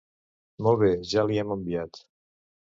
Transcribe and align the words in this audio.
Molt 0.67 0.81
bé 0.85 0.89
ja 1.13 1.27
li 1.29 1.39
hem 1.43 1.55
enviat. 1.59 2.05